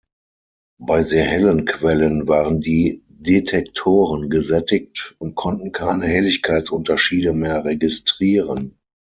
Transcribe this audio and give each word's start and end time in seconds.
Bei 0.79 1.03
sehr 1.03 1.25
hellen 1.25 1.65
Quellen 1.65 2.27
waren 2.27 2.59
die 2.59 3.03
Detektoren 3.07 4.31
gesättigt 4.31 5.13
und 5.19 5.35
konnten 5.35 5.71
keine 5.73 6.07
Helligkeitsunterschiede 6.07 7.33
mehr 7.33 7.65
registrieren. 7.65 8.79